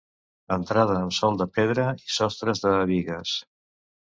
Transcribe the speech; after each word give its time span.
Entrada 0.55 0.95
amb 1.01 1.13
sòl 1.17 1.37
de 1.41 1.47
pedra 1.59 1.85
i 2.07 2.15
sostres 2.17 2.65
de 2.67 2.73
bigues. 2.95 3.37